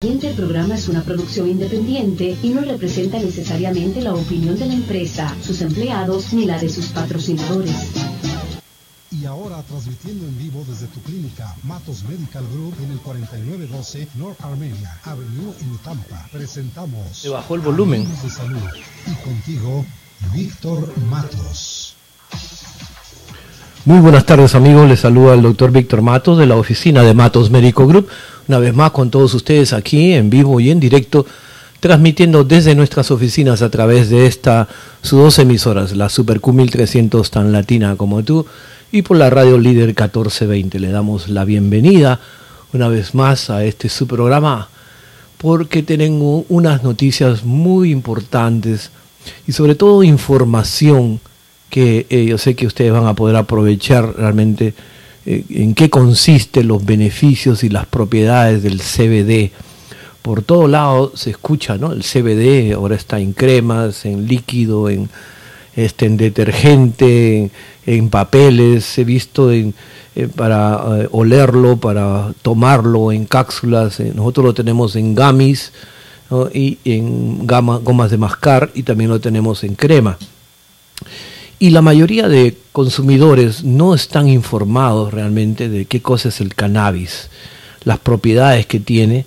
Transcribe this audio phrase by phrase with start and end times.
[0.00, 4.74] El siguiente programa es una producción independiente y no representa necesariamente la opinión de la
[4.74, 7.74] empresa, sus empleados ni la de sus patrocinadores.
[9.10, 14.40] Y ahora transmitiendo en vivo desde tu clínica Matos Medical Group en el 4912 North
[14.40, 16.28] Armenia Avenue en Tampa.
[16.30, 18.02] Presentamos Se bajó el volumen.
[18.02, 18.62] Hablemos de salud.
[19.04, 19.84] Y contigo,
[20.32, 21.96] Víctor Matos.
[23.84, 27.50] Muy buenas tardes amigos, les saluda el doctor Víctor Matos de la oficina de Matos
[27.50, 28.08] Médico Group,
[28.48, 31.26] una vez más con todos ustedes aquí en vivo y en directo,
[31.80, 34.68] transmitiendo desde nuestras oficinas a través de esta,
[35.02, 38.46] sus dos emisoras, la Super Q1300 tan latina como tú
[38.90, 40.80] y por la radio líder 1420.
[40.80, 42.20] Le damos la bienvenida
[42.72, 44.68] una vez más a este su programa
[45.36, 48.90] porque tengo unas noticias muy importantes
[49.46, 51.20] y sobre todo información
[51.70, 54.74] que eh, yo sé que ustedes van a poder aprovechar realmente
[55.28, 59.52] en qué consiste los beneficios y las propiedades del CBD.
[60.22, 61.92] Por todo lado se escucha, ¿no?
[61.92, 65.10] El CBD ahora está en cremas, en líquido, en,
[65.76, 67.50] este, en detergente,
[67.86, 69.72] en, papeles, he visto eh,
[70.34, 75.72] para eh, olerlo, para tomarlo en cápsulas, eh, nosotros lo tenemos en gamis
[76.52, 80.18] y en gomas de mascar y también lo tenemos en crema.
[81.60, 87.30] Y la mayoría de consumidores no están informados realmente de qué cosa es el cannabis,
[87.82, 89.26] las propiedades que tiene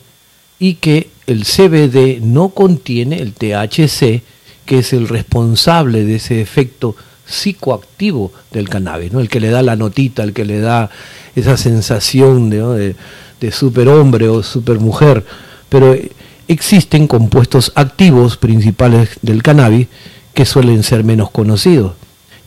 [0.57, 4.21] y que el CBD no contiene el THC,
[4.65, 9.19] que es el responsable de ese efecto psicoactivo del cannabis, ¿no?
[9.19, 10.89] el que le da la notita, el que le da
[11.35, 12.73] esa sensación de, ¿no?
[12.73, 12.95] de,
[13.41, 15.25] de superhombre o supermujer.
[15.67, 15.97] Pero
[16.47, 19.87] existen compuestos activos principales del cannabis
[20.33, 21.93] que suelen ser menos conocidos.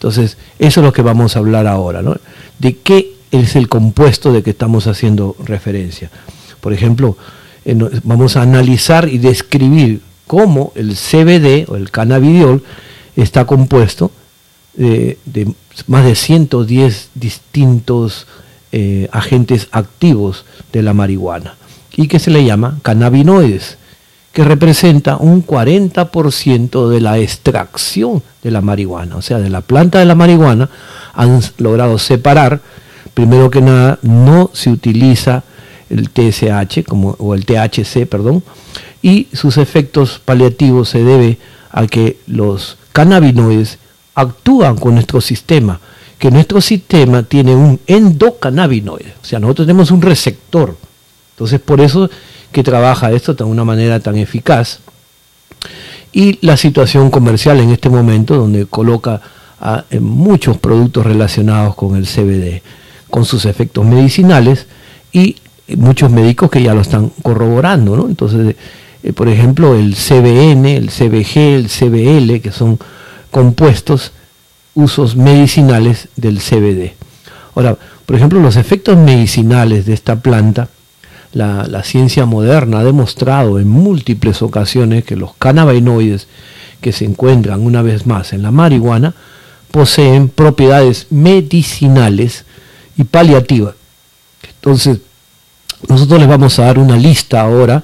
[0.04, 2.14] Entonces, eso es lo que vamos a hablar ahora, ¿no?
[2.58, 6.10] De qué es el compuesto de que estamos haciendo referencia.
[6.60, 7.16] Por ejemplo,
[8.02, 12.62] vamos a analizar y describir cómo el CBD o el cannabidiol
[13.16, 14.10] está compuesto
[14.74, 15.16] de,
[15.86, 18.26] más de 110 distintos
[18.72, 21.54] eh, agentes activos de la marihuana
[21.96, 23.78] y que se le llama cannabinoides
[24.34, 30.00] que representa un 40% de la extracción de la marihuana, o sea, de la planta
[30.00, 30.68] de la marihuana
[31.14, 32.60] han logrado separar,
[33.14, 35.44] primero que nada, no se utiliza
[35.88, 38.42] el TSH o el THC, perdón,
[39.00, 41.38] y sus efectos paliativos se debe
[41.70, 43.78] a que los cannabinoides
[44.16, 45.78] actúan con nuestro sistema,
[46.18, 50.76] que nuestro sistema tiene un endocannabinoide, o sea, nosotros tenemos un receptor.
[51.34, 52.08] Entonces, por eso
[52.52, 54.80] que trabaja esto de una manera tan eficaz.
[56.12, 59.20] Y la situación comercial en este momento, donde coloca
[60.00, 62.62] muchos productos relacionados con el CBD,
[63.10, 64.66] con sus efectos medicinales
[65.12, 65.36] y
[65.76, 67.96] muchos médicos que ya lo están corroborando.
[67.96, 68.06] ¿no?
[68.06, 68.56] Entonces,
[69.02, 72.78] eh, por ejemplo, el CBN, el CBG, el CBL, que son
[73.30, 74.12] compuestos,
[74.74, 76.94] usos medicinales del CBD.
[77.54, 80.68] Ahora, por ejemplo, los efectos medicinales de esta planta
[81.34, 86.28] la, ciencia moderna ha demostrado en múltiples ocasiones que los cannabinoides
[86.80, 89.14] que se encuentran una vez más en la marihuana
[89.70, 92.44] poseen propiedades medicinales
[92.96, 93.74] y paliativas.
[94.56, 95.00] Entonces,
[95.88, 97.82] nosotros les vamos a dar una lista ahora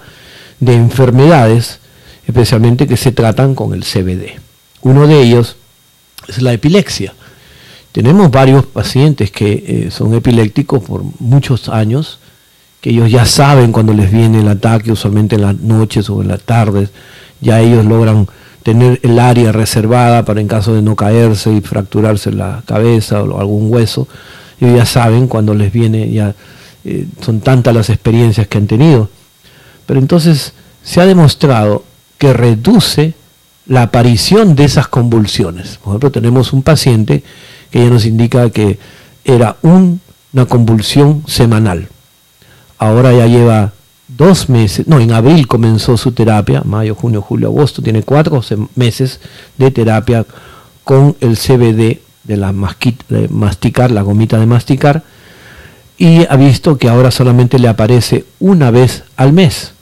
[0.61, 1.81] de enfermedades,
[2.27, 4.39] especialmente que se tratan con el CBD.
[4.83, 5.57] Uno de ellos
[6.29, 7.15] es la epilepsia.
[7.93, 12.21] Tenemos varios pacientes que eh, son epilépticos por muchos años,
[12.81, 16.29] que ellos ya saben cuando les viene el ataque, usualmente en las noches o en
[16.29, 16.91] las tardes,
[17.41, 18.27] ya ellos logran
[18.63, 23.41] tener el área reservada para en caso de no caerse y fracturarse la cabeza o
[23.41, 24.09] algún hueso,
[24.61, 26.35] ellos ya saben cuando les viene, ya
[26.85, 29.09] eh, son tantas las experiencias que han tenido.
[29.87, 30.53] Pero entonces
[30.83, 31.85] se ha demostrado
[32.19, 33.15] que reduce
[33.67, 35.79] la aparición de esas convulsiones.
[35.79, 37.23] Por ejemplo, tenemos un paciente
[37.71, 38.79] que ya nos indica que
[39.25, 40.01] era un,
[40.33, 41.89] una convulsión semanal
[42.81, 43.73] ahora ya lleva
[44.09, 48.43] dos meses, no, en abril comenzó su terapia, mayo, junio, julio, agosto, tiene cuatro
[48.75, 49.21] meses
[49.59, 50.25] de terapia
[50.83, 52.53] con el CBD de, la
[53.09, 55.05] de masticar, la gomita de masticar,
[55.99, 59.75] y ha visto que ahora solamente le aparece una vez al mes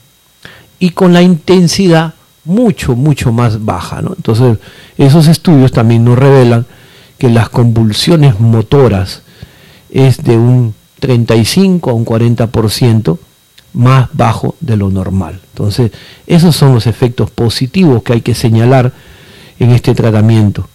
[0.77, 4.01] y con la intensidad mucho, mucho más baja.
[4.01, 4.13] ¿no?
[4.15, 4.57] Entonces,
[4.97, 6.65] esos estudios también nos revelan
[7.17, 9.21] que las convulsiones motoras
[9.89, 13.17] es de un 35 a un 40%
[13.73, 15.39] más bajo de lo normal.
[15.53, 15.91] Entonces,
[16.27, 18.93] esos son los efectos positivos que hay que señalar
[19.59, 20.67] en este tratamiento.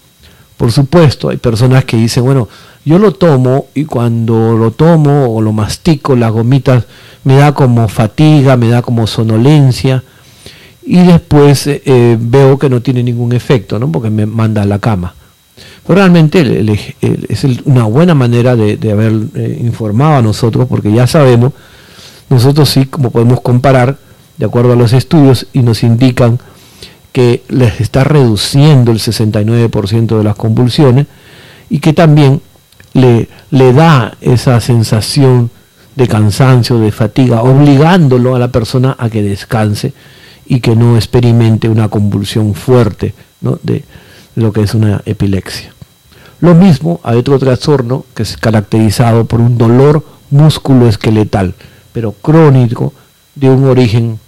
[0.56, 2.48] Por supuesto, hay personas que dicen, bueno,
[2.84, 6.84] yo lo tomo y cuando lo tomo o lo mastico, las gomitas
[7.24, 10.02] me da como fatiga, me da como sonolencia
[10.86, 13.90] y después eh, veo que no tiene ningún efecto, ¿no?
[13.90, 15.14] porque me manda a la cama.
[15.86, 16.64] Pero realmente
[17.28, 21.52] es una buena manera de, haber eh, informado a nosotros, porque ya sabemos,
[22.28, 23.98] nosotros sí, como podemos comparar,
[24.36, 26.38] de acuerdo a los estudios, y nos indican
[27.12, 31.06] que les está reduciendo el 69% de las convulsiones
[31.70, 32.40] y que también
[32.92, 35.50] le, le da esa sensación
[35.94, 39.92] de cansancio, de fatiga, obligándolo a la persona a que descanse
[40.46, 43.14] y que no experimente una convulsión fuerte
[43.62, 43.84] de
[44.34, 45.72] lo que es una epilepsia.
[46.40, 51.54] Lo mismo hay otro trastorno que es caracterizado por un dolor musculoesqueletal,
[51.92, 52.92] pero crónico
[53.34, 54.19] de un origen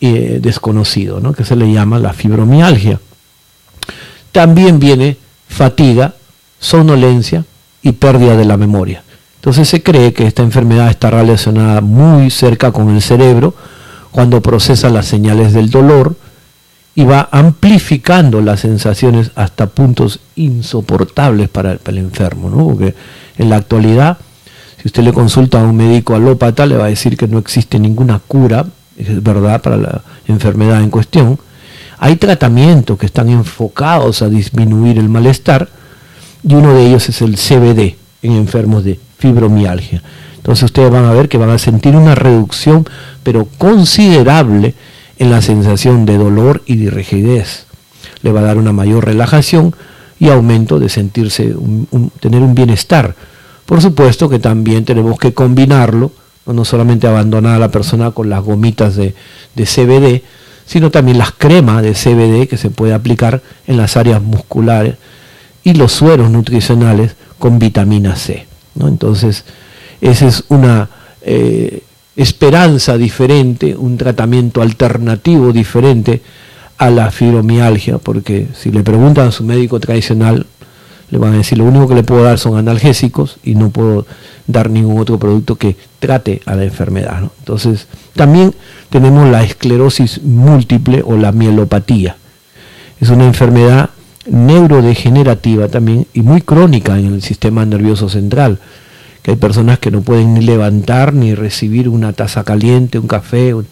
[0.00, 1.32] eh, desconocido, ¿no?
[1.32, 3.00] que se le llama la fibromialgia.
[4.32, 5.16] También viene
[5.48, 6.14] fatiga,
[6.58, 7.44] somnolencia
[7.82, 9.02] y pérdida de la memoria.
[9.36, 13.54] Entonces se cree que esta enfermedad está relacionada muy cerca con el cerebro
[14.10, 16.14] cuando procesa las señales del dolor
[17.00, 22.50] y va amplificando las sensaciones hasta puntos insoportables para el, enfermo.
[22.50, 22.66] ¿no?
[22.66, 22.94] Porque
[23.38, 24.18] en la actualidad,
[24.76, 27.78] si usted le consulta a un médico alópata, le va a decir que no existe
[27.78, 28.66] ninguna cura,
[28.98, 31.38] es verdad, para la enfermedad en cuestión.
[31.96, 35.70] Hay tratamientos que están enfocados a disminuir el malestar
[36.46, 40.02] y uno de ellos es el CBD en enfermos de fibromialgia.
[40.36, 42.86] Entonces ustedes van a ver que van a sentir una reducción,
[43.22, 44.74] pero considerable,
[45.20, 47.66] en la sensación de dolor y de rigidez.
[48.22, 49.76] Le va a dar una mayor relajación
[50.18, 51.54] y aumento de sentirse,
[52.20, 53.14] tener un bienestar.
[53.66, 56.10] Por supuesto que también tenemos que combinarlo,
[56.46, 59.14] no solamente abandonar a la persona con las gomitas de,
[59.54, 60.22] de CBD,
[60.64, 64.94] sino también las cremas de CBD que se puede aplicar en las áreas musculares
[65.62, 68.46] y los sueros nutricionales con vitamina C.
[68.80, 69.44] Entonces,
[70.00, 70.88] esa es una
[71.20, 71.82] eh,
[72.16, 76.22] esperanza diferente, un tratamiento alternativo diferente
[76.78, 80.46] a la fibromialgia, porque si le preguntan a su médico tradicional,
[81.10, 84.06] le van a decir, lo único que le puedo dar son analgésicos y no puedo
[84.46, 87.22] dar ningún otro producto que trate a la enfermedad.
[87.40, 88.54] Entonces, también
[88.90, 92.16] tenemos la esclerosis múltiple o la mielopatía.
[93.00, 93.90] Es una enfermedad
[94.26, 98.58] neurodegenerativa también y muy crónica en el sistema nervioso central,
[99.22, 103.54] que hay personas que no pueden ni levantar ni recibir una taza caliente, un café
[103.54, 103.64] o,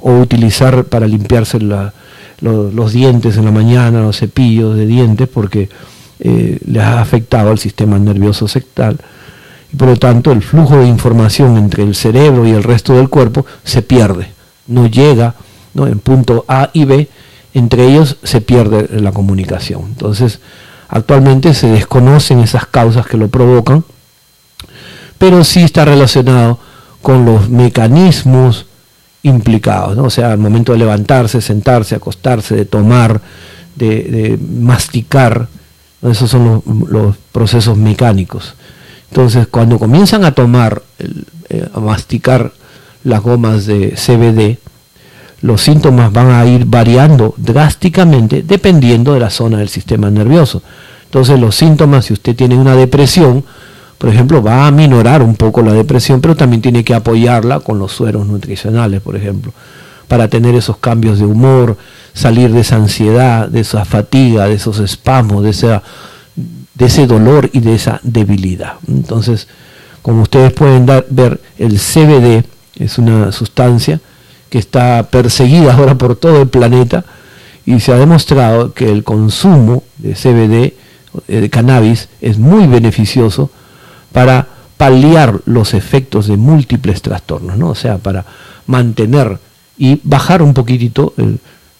[0.00, 5.68] utilizar para limpiarse los dientes en la mañana, los cepillos de dientes, porque
[6.18, 8.98] eh, les ha afectado al sistema nervioso central
[9.72, 13.08] y por lo tanto el flujo de información entre el cerebro y el resto del
[13.08, 14.28] cuerpo se pierde,
[14.66, 15.34] no llega
[15.74, 15.86] ¿no?
[15.86, 17.08] en punto A y B,
[17.54, 19.82] entre ellos se pierde la comunicación.
[19.86, 20.40] Entonces,
[20.88, 23.84] actualmente se desconocen esas causas que lo provocan,
[25.22, 26.58] pero sí está relacionado
[27.00, 28.66] con los mecanismos
[29.22, 30.02] implicados, ¿no?
[30.02, 33.20] o sea, al momento de levantarse, sentarse, acostarse, de tomar,
[33.76, 35.46] de, masticar,
[36.02, 38.56] esos son los, procesos mecánicos.
[39.10, 42.52] Entonces, cuando comienzan a tomar, eh, a masticar
[43.04, 44.58] las gomas de CBD,
[45.40, 50.64] los síntomas van a ir variando drásticamente dependiendo de la zona del sistema nervioso.
[51.04, 53.44] Entonces los síntomas, si usted tiene una depresión,
[54.02, 57.78] por ejemplo, va a minorar un poco la depresión, pero también tiene que apoyarla con
[57.78, 59.52] los sueros nutricionales, por ejemplo,
[60.08, 61.76] para tener esos cambios de humor,
[62.12, 65.84] salir de esa ansiedad, de esa fatiga, de esos espasmos, de, esa,
[66.34, 68.72] de ese dolor y de esa debilidad.
[68.88, 69.46] Entonces,
[70.02, 72.44] como ustedes pueden ver, el CBD
[72.80, 74.00] es una sustancia
[74.50, 77.04] que está perseguida ahora por todo el planeta
[77.64, 80.74] y se ha demostrado que el consumo de CBD,
[81.28, 83.52] eh, de cannabis, es muy beneficioso
[84.12, 87.68] para paliar los efectos de múltiples trastornos, ¿no?
[87.70, 88.24] o sea, para
[88.66, 89.38] mantener
[89.78, 91.14] y bajar un poquitito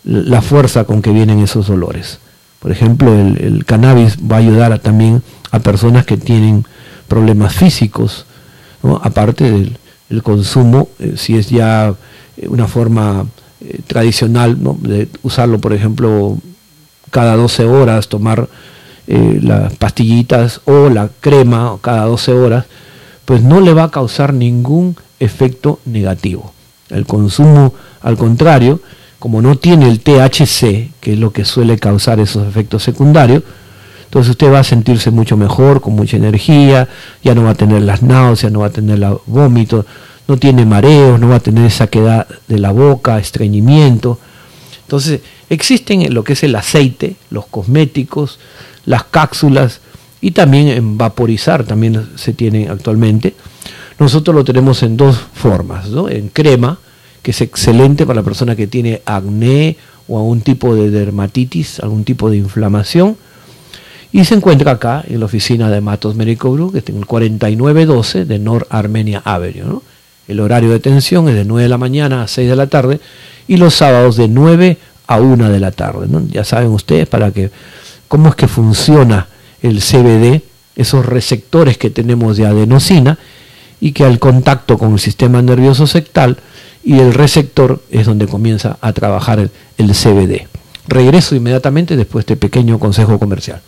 [0.04, 2.18] la fuerza con que vienen esos dolores.
[2.58, 6.64] Por ejemplo, el, cannabis va a ayudar también a personas que tienen
[7.08, 8.24] problemas físicos,
[9.02, 11.94] aparte del consumo, eh, si es ya
[12.36, 13.26] eh, una forma
[13.60, 16.38] eh, tradicional de usarlo, por ejemplo,
[17.10, 18.48] cada 12 horas, tomar
[19.06, 22.66] eh, las pastillitas o la crema cada 12 horas,
[23.24, 26.52] pues no le va a causar ningún efecto negativo.
[26.90, 28.80] El consumo, al contrario,
[29.18, 33.42] como no tiene el THC, que es lo que suele causar esos efectos secundarios,
[34.04, 36.88] entonces usted va a sentirse mucho mejor, con mucha energía,
[37.22, 39.86] ya no va a tener las náuseas, no va a tener la vómito,
[40.28, 44.18] no tiene mareos, no va a tener saquedad de la boca, estreñimiento.
[44.82, 48.38] Entonces, existen lo que es el aceite, los cosméticos,
[48.84, 49.80] las cápsulas
[50.20, 53.34] y también en vaporizar también se tiene actualmente,
[53.98, 56.08] Nosotros lo tenemos en dos formas, ¿no?
[56.08, 56.78] En crema,
[57.22, 59.76] que es excelente para la persona que tiene acné
[60.08, 63.16] o algún tipo de dermatitis, algún tipo de inflamación.
[64.10, 67.06] Y se encuentra acá en la oficina de Matos Medical Group, que está en el
[67.06, 69.80] 4912 de North Armenia Avenue.
[70.26, 73.00] El horario de atención es de 9 de la mañana a 6 de la tarde
[73.46, 76.08] y los sábados de 9 a 1 de la tarde.
[76.30, 77.50] Ya saben ustedes para que
[78.12, 79.26] cómo es que funciona
[79.62, 80.42] el CBD,
[80.76, 83.18] esos receptores que tenemos de adenosina
[83.80, 86.36] y que al contacto con el sistema nervioso sectal
[86.84, 90.46] y el receptor es donde comienza a trabajar el, CBD.
[90.88, 93.62] Regreso inmediatamente después de este pequeño consejo comercial.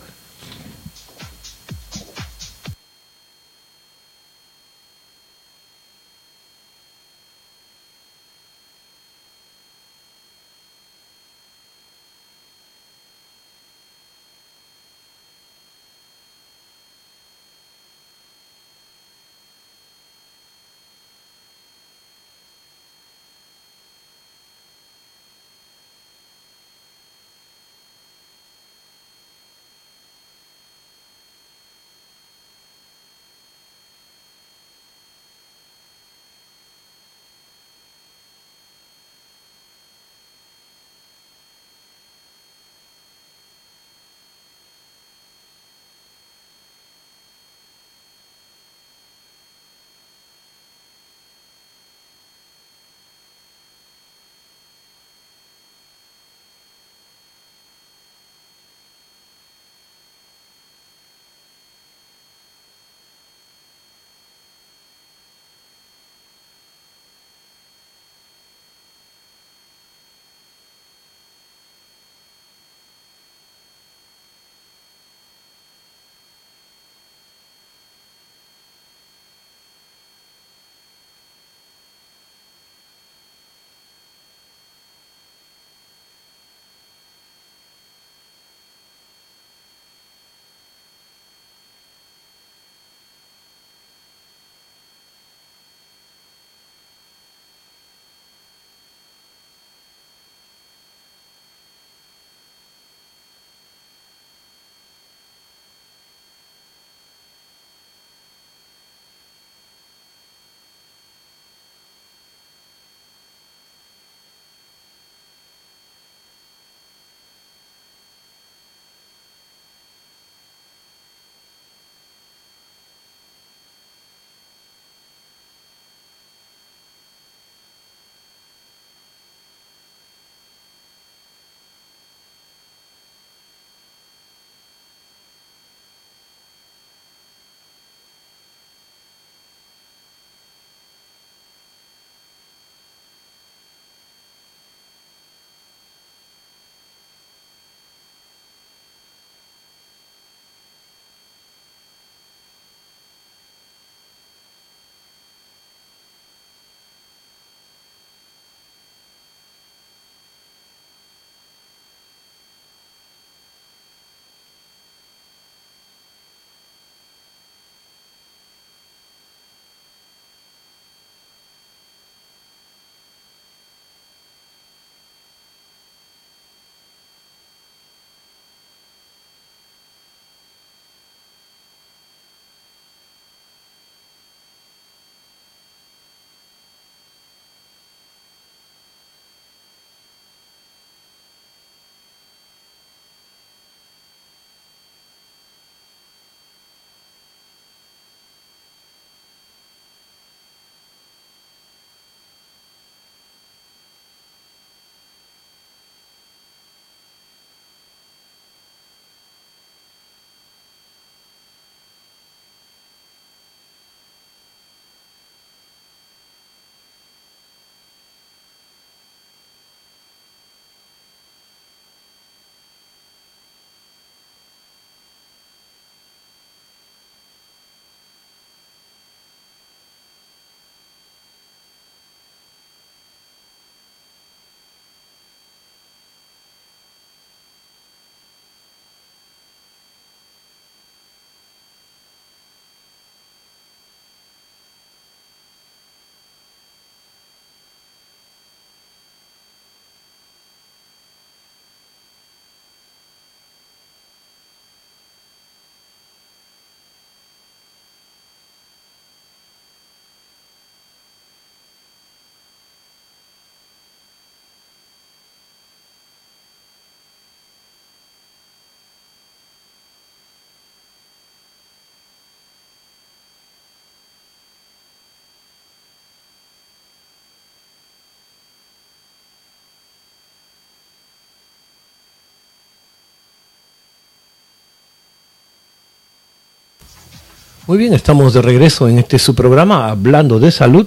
[287.67, 290.85] Muy bien, estamos de regreso en este su programa hablando de salud.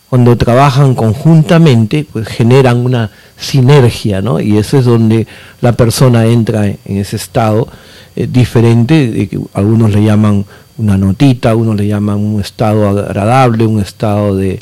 [0.09, 4.41] cuando trabajan conjuntamente, pues generan una sinergia, ¿no?
[4.41, 5.27] Y eso es donde
[5.61, 7.69] la persona entra en ese estado
[8.15, 10.45] eh, diferente, de que algunos le llaman
[10.79, 14.61] una notita, algunos le llaman un estado agradable, un estado de,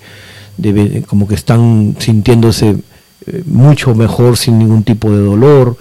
[1.06, 2.76] como que están sintiéndose
[3.26, 5.76] eh, mucho mejor sin ningún tipo de dolor,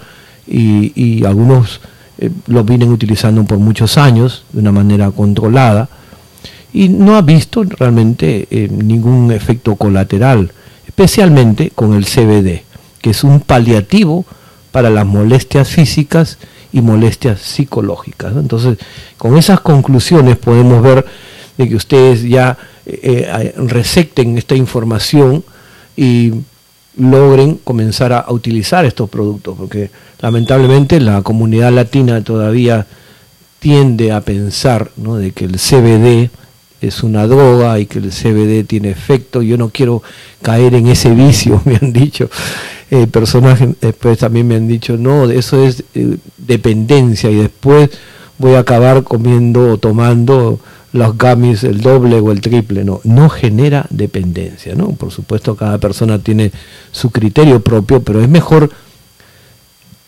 [0.46, 1.80] y, algunos
[2.18, 5.88] eh, lo vienen utilizando por muchos años de una manera controlada
[6.74, 10.50] y no ha visto realmente eh, ningún efecto colateral,
[10.86, 12.62] especialmente con el CBD,
[13.00, 14.26] que es un paliativo
[14.72, 16.36] para las molestias físicas
[16.72, 18.34] y molestias psicológicas.
[18.36, 18.78] Entonces,
[19.16, 21.06] con esas conclusiones podemos ver
[21.56, 25.44] de que ustedes ya eh, eh, esta información
[25.96, 26.32] y
[26.96, 29.90] logren comenzar a, utilizar estos productos, porque
[30.20, 32.84] lamentablemente la comunidad latina todavía
[33.60, 36.30] tiende a pensar de que el CBD
[36.80, 39.42] es una droga y que el CBD tiene efecto.
[39.42, 40.02] Yo no quiero
[40.42, 42.28] caer en ese vicio, me han dicho.
[42.90, 47.90] Eh, personajes después también me han dicho, no, eso es eh, dependencia y después
[48.38, 50.60] voy a acabar comiendo o tomando
[50.92, 52.84] los gummies el doble o el triple.
[52.84, 54.90] No, no genera dependencia, ¿no?
[54.90, 56.52] Por supuesto, cada persona tiene
[56.92, 58.70] su criterio propio, pero es mejor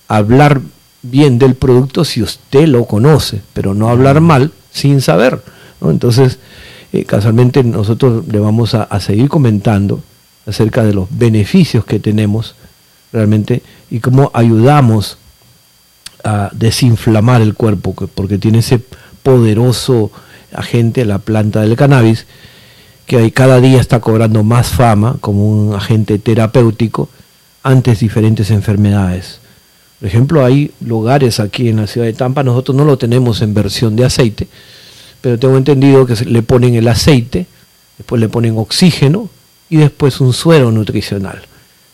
[0.09, 0.61] hablar
[1.03, 5.41] bien del producto si usted lo conoce, pero no hablar mal sin saber.
[5.83, 6.39] Entonces,
[6.93, 10.03] eh, casualmente nosotros le vamos a, seguir comentando
[10.47, 12.55] acerca de los beneficios que tenemos
[13.13, 15.19] realmente y cómo ayudamos
[16.25, 18.81] a desinflamar el cuerpo, porque tiene ese
[19.23, 20.11] poderoso
[20.53, 22.27] agente, la planta del cannabis,
[23.07, 27.09] que cada día está cobrando más fama como un agente terapéutico
[27.63, 29.41] ante diferentes enfermedades.
[29.99, 33.55] Por ejemplo, hay lugares aquí en la ciudad de Tampa, nosotros no lo tenemos en
[33.55, 34.49] versión de aceite,
[35.27, 37.47] pero tengo entendido que le ponen el aceite,
[37.99, 39.29] después le ponen oxígeno
[39.69, 41.43] y después un suero nutricional.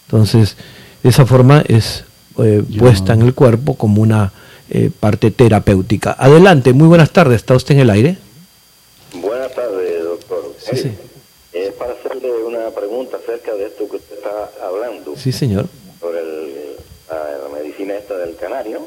[0.05, 0.55] Entonces,
[1.03, 2.05] de esa forma es
[2.37, 4.35] eh, puesta en el cuerpo como una
[4.69, 6.15] eh, parte terapéutica.
[6.19, 8.19] Adelante, muy buenas tardes, ¿está usted en el aire?
[9.15, 10.55] Buenas tardes, doctor.
[10.59, 10.91] Sí, sí.
[11.55, 15.15] Es para hacerle una pregunta acerca de esto que usted está hablando.
[15.17, 15.69] Sí, señor.
[15.99, 18.87] Sobre la, medicina esta del canario.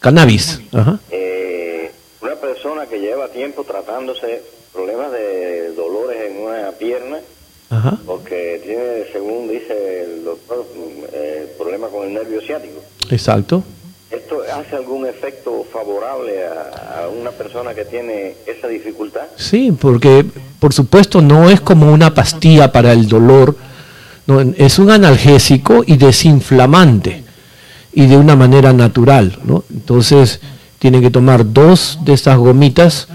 [0.00, 0.60] Cannabis.
[0.72, 0.98] Ajá.
[1.12, 1.33] Eh,
[2.64, 7.18] persona que lleva tiempo tratándose problemas de dolores en una pierna,
[8.06, 10.64] porque tiene, según dice el doctor,
[11.12, 12.80] eh, problema con el nervio ciático.
[13.10, 13.62] Exacto.
[14.10, 19.26] ¿Esto hace algún efecto favorable a, una persona que tiene esa dificultad?
[19.36, 20.24] Sí, porque
[20.58, 23.54] por supuesto no es como una pastilla para el dolor,
[24.26, 27.24] no, es un analgésico y desinflamante
[27.92, 29.64] y de una manera natural, ¿no?
[29.70, 30.40] Entonces,
[30.84, 33.08] tiene que tomar dos de estas gomitas,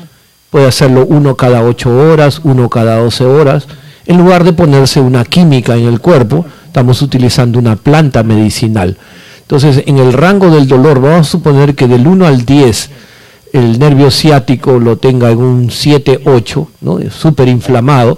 [0.50, 3.68] puede hacerlo uno cada ocho horas, uno cada doce horas,
[4.08, 8.98] en lugar de ponerse una química en el cuerpo, estamos utilizando una planta medicinal.
[9.42, 12.90] Entonces, en el rango del dolor, vamos a suponer que del 1 al 10
[13.54, 16.98] el nervio ciático lo tenga en un 7, 8, ¿no?
[17.12, 18.18] súper inflamado,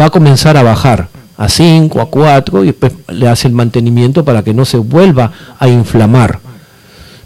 [0.00, 4.24] va a comenzar a bajar a 5, a 4 y después le hace el mantenimiento
[4.24, 6.40] para que no se vuelva a inflamar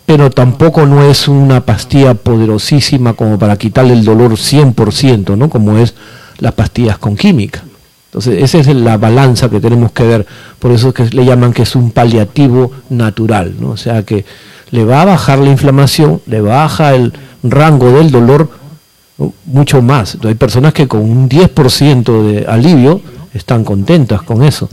[0.07, 5.51] pero tampoco no es una pastilla poderosísima como para quitarle el dolor 100%, ¿no?
[5.51, 5.95] Como es
[6.39, 7.65] las pastillas con química.
[8.07, 10.27] Entonces, esa es la balanza que tenemos que ver.
[10.61, 13.71] Por eso es que le llaman que es un paliativo natural, ¿no?
[13.71, 14.25] O sea que
[14.71, 18.49] le va a bajar la inflamación, le baja el rango del dolor
[19.45, 20.17] mucho más.
[20.25, 23.01] hay personas que con un 10% de alivio
[23.35, 24.69] están contentas con eso.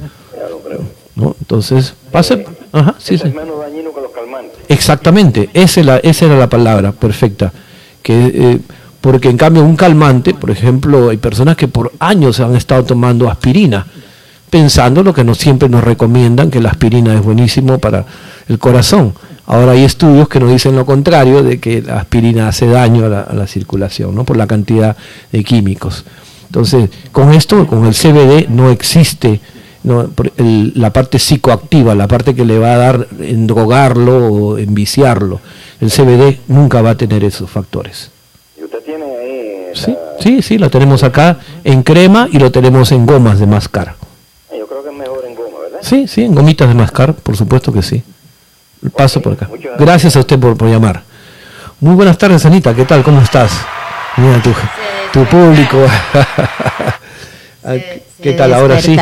[1.16, 2.46] Entonces, pase...
[2.72, 3.18] Ajá, sí.
[4.74, 7.54] Exactamente, esa, era la palabra perfecta.
[8.06, 8.60] Eh,
[9.00, 13.30] porque en cambio un calmante, por ejemplo, hay personas que por años han estado tomando
[13.30, 13.86] aspirina,
[14.50, 18.06] pensando lo que no siempre nos recomiendan, que la aspirina es buenísimo para
[18.48, 19.14] el corazón.
[19.46, 23.10] Ahora hay estudios que nos dicen lo contrario, de que la aspirina hace daño a
[23.10, 24.24] la, a la circulación, ¿no?
[24.24, 24.98] por la cantidad
[25.32, 26.04] de químicos.
[26.48, 29.40] Entonces, con esto, con el CBD, no existe
[29.84, 34.74] no, la parte psicoactiva, la parte que le va a dar en drogarlo o en
[34.74, 35.42] viciarlo.
[35.82, 38.10] El CBD nunca va a tener esos factores.
[38.58, 39.74] ¿Y usted tiene ahí
[40.20, 43.96] Sí, sí, lo tenemos acá en crema y lo tenemos en gomas de mascar.
[44.58, 45.80] Yo creo que es mejor en goma, ¿verdad?
[45.82, 48.04] Sí, sí, en gomitas de mascar, por supuesto que sí.
[48.96, 49.50] Paso por acá.
[49.78, 51.04] Gracias a usted por, por llamar.
[51.80, 52.74] Muy buenas tardes, Anita.
[52.74, 53.04] ¿Qué tal?
[53.04, 53.52] ¿Cómo estás?
[54.16, 54.52] Mira tu,
[55.12, 55.78] tu público.
[58.22, 58.54] ¿Qué tal?
[58.54, 58.96] Ahora sí.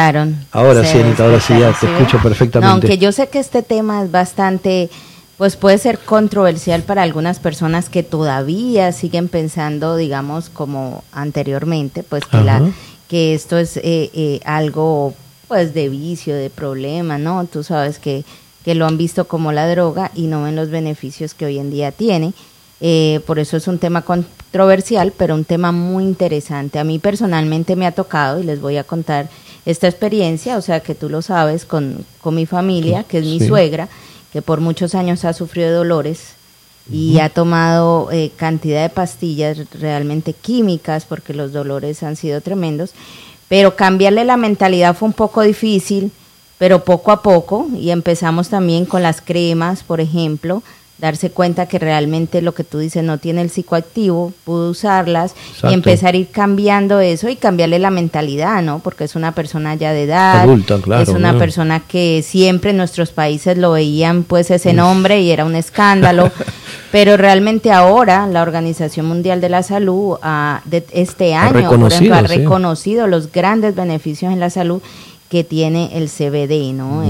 [0.51, 2.71] Ahora sí, Anita, ahora sí, ya te escucho perfectamente.
[2.71, 4.89] aunque yo sé que este tema es bastante,
[5.37, 12.25] pues puede ser controversial para algunas personas que todavía siguen pensando, digamos, como anteriormente, pues
[12.25, 12.61] que, la,
[13.07, 15.13] que esto es eh, eh, algo,
[15.47, 17.45] pues, de vicio, de problema, ¿no?
[17.45, 18.23] Tú sabes que,
[18.63, 21.71] que lo han visto como la droga y no ven los beneficios que hoy en
[21.71, 22.33] día tiene.
[22.81, 26.79] Eh, por eso es un tema controversial, pero un tema muy interesante.
[26.79, 29.29] A mí personalmente me ha tocado y les voy a contar
[29.67, 33.39] esta experiencia, o sea que tú lo sabes, con, con mi familia, que es mi
[33.39, 33.87] suegra,
[34.33, 36.33] que por muchos años ha sufrido dolores
[36.91, 42.93] y ha tomado eh, cantidad de pastillas realmente químicas porque los dolores han sido tremendos,
[43.47, 46.11] pero cambiarle la mentalidad fue un poco difícil,
[46.57, 50.63] pero poco a poco, y empezamos también con las cremas, por ejemplo,
[51.01, 55.33] darse cuenta que realmente lo que tú dices no tiene el psicoactivo, pudo usarlas
[55.67, 58.79] y empezar a ir cambiando eso y cambiarle la mentalidad, ¿no?
[58.79, 62.77] Porque es una persona ya de edad, Adulta, claro, es una persona que siempre en
[62.77, 66.31] nuestros países lo veían pues ese nombre y era un escándalo,
[66.91, 72.15] pero realmente ahora la Organización Mundial de la Salud ah, de este año, por ejemplo,
[72.15, 74.83] ha reconocido los grandes beneficios en la salud
[75.31, 77.01] que tiene el CBD, ¿no?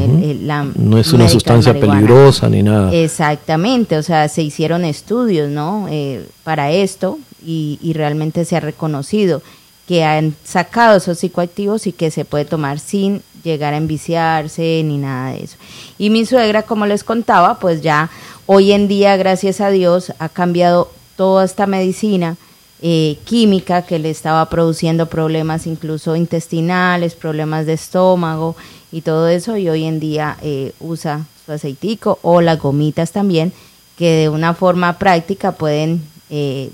[0.75, 2.93] no es una sustancia peligrosa ni nada.
[2.93, 5.87] Exactamente, o sea, se hicieron estudios, ¿no?
[5.89, 9.41] Eh, para esto y, y, realmente se ha reconocido
[9.87, 14.99] que han sacado esos psicoactivos y que se puede tomar sin llegar a enviciarse ni
[14.99, 15.57] nada de eso.
[15.97, 18.11] Y mi suegra, como les contaba, pues ya
[18.45, 22.37] hoy en día, gracias a Dios, ha cambiado toda esta medicina
[22.83, 28.55] eh, química que le estaba produciendo problemas incluso intestinales, problemas de estómago
[28.91, 33.53] y todo eso, y hoy en día eh, usa su aceitico o las gomitas también,
[33.99, 36.71] que de una forma práctica pueden eh,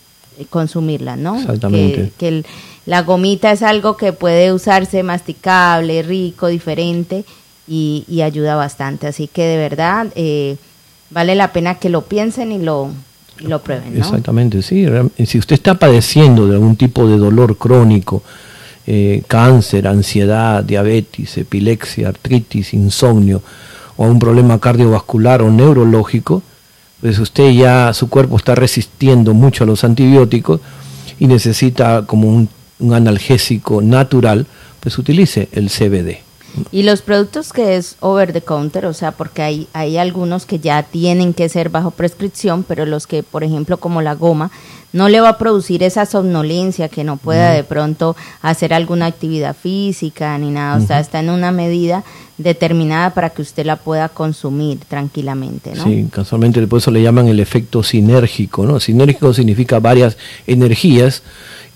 [0.50, 1.42] consumirla, ¿no?
[1.42, 2.14] Exactamente.
[2.18, 2.46] Que,
[2.86, 7.26] la gomita es algo que puede usarse masticable, rico, diferente
[7.68, 9.08] y, y ayuda bastante.
[9.08, 10.08] Así que de verdad
[11.10, 12.92] vale la pena que lo piensen y lo,
[13.40, 13.96] lo prueben.
[13.98, 14.86] Exactamente, sí.
[15.26, 18.24] Si usted está padeciendo de algún tipo de dolor crónico,
[18.86, 23.42] eh, cáncer, ansiedad, diabetes, epilepsia, artritis, insomnio
[23.98, 26.42] o un problema cardiovascular o neurológico,
[27.02, 30.62] pues usted ya, su cuerpo está resistiendo mucho a los antibióticos
[31.20, 34.46] y necesita como un, un analgésico natural,
[34.80, 36.27] pues utilice el CBD.
[36.72, 40.60] Y los productos que es over the counter, o sea, porque hay, hay algunos que
[40.60, 44.52] ya tienen que ser bajo prescripción, pero los que, por ejemplo, como la goma,
[44.94, 49.56] no le va a producir esa somnolencia que no pueda de pronto hacer alguna actividad
[49.56, 52.04] física ni nada, o sea, está en una medida
[52.38, 55.84] determinada para que usted la pueda consumir tranquilamente, ¿no?
[55.84, 58.80] Sí, casualmente por eso le llaman el efecto sinérgico, ¿no?
[58.80, 61.24] Sinérgico significa varias energías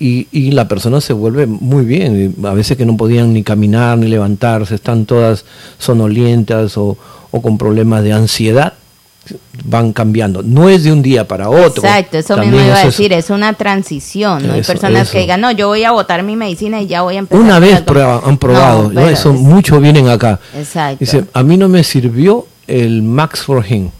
[0.01, 2.35] y, la persona se vuelve muy bien.
[2.43, 5.45] A veces que no podían ni caminar ni levantarse, están todas
[5.77, 6.97] sonolientas o,
[7.29, 8.73] con problemas de ansiedad
[9.63, 10.41] van cambiando.
[10.41, 11.83] No es de un día para otro.
[11.83, 14.47] Exacto, eso mismo iba a decir, es una transición.
[14.47, 14.53] ¿no?
[14.53, 17.19] Hay personas que digan, no, yo voy a botar mi medicina y ya voy a
[17.19, 17.41] empezar.
[17.41, 19.07] Una vez han probado, ¿no?
[19.07, 20.39] eso, muchos vienen acá.
[20.57, 20.97] Exacto.
[20.99, 23.91] Dice, a mí no me sirvió el Max for Him.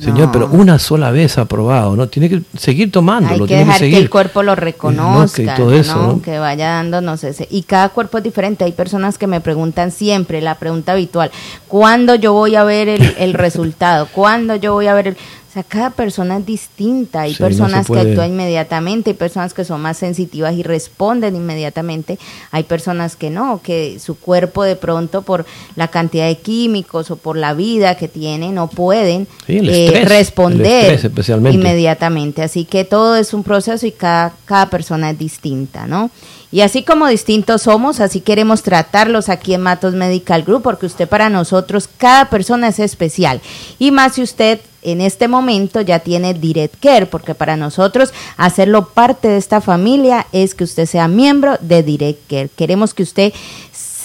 [0.00, 2.08] Señor, pero una sola vez aprobado, ¿no?
[2.08, 3.44] Tiene que seguir tomándolo.
[3.44, 7.48] Hay que dejar que, el cuerpo lo reconozca, y todo eso, que vaya dándonos ese.
[7.50, 8.64] Y cada cuerpo es diferente.
[8.64, 11.30] Hay personas que me preguntan siempre, la pregunta habitual,
[11.66, 14.06] ¿cuándo yo voy a ver el, el resultado?
[14.12, 15.16] ¿Cuándo yo voy a ver el...?
[15.48, 17.22] O sea, cada persona es distinta.
[17.22, 22.18] Hay personas que actúan inmediatamente, hay personas que son más sensitivas y responden inmediatamente.
[22.50, 27.16] Hay personas que no, que su cuerpo de pronto por la cantidad de químicos o
[27.16, 31.00] por la vida que tiene no pueden eh, responder
[31.50, 32.42] inmediatamente.
[32.42, 36.10] Así que todo es un proceso y cada, cada persona es distinta, ¿no?
[36.50, 41.06] Y así como distintos somos, así queremos tratarlos aquí en Matos Medical Group, porque usted
[41.06, 43.40] para nosotros, cada persona es especial.
[43.78, 48.88] Y más si usted en este momento ya tiene Direct Care, porque para nosotros hacerlo
[48.88, 52.50] parte de esta familia es que usted sea miembro de Direct Care.
[52.54, 53.32] Queremos que usted